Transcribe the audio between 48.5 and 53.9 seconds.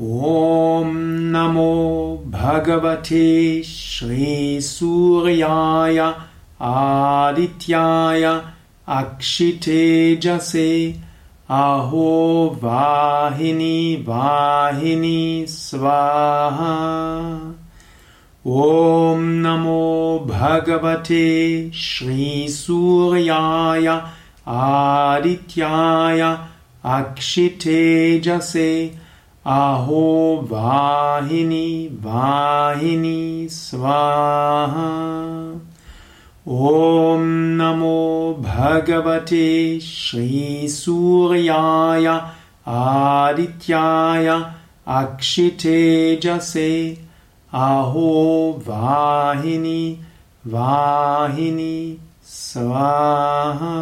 वाहिनी वाहिनी स्वाहा